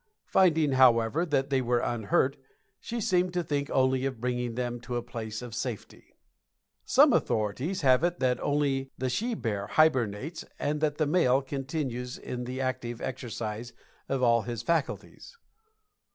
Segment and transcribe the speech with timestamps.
[0.25, 2.35] Finding, however, that they were unhurt,
[2.79, 6.15] she seemed to think only of bringing them to a place of safety."
[6.85, 12.17] Some authorities have it that only the she bear hibernates and that the male continues
[12.17, 13.73] in the active exercise
[14.09, 15.37] of all his faculties.